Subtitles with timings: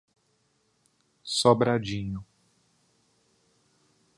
[1.37, 2.25] Sobradinho